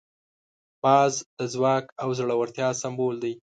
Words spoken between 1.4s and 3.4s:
ځواک او زړورتیا سمبول دی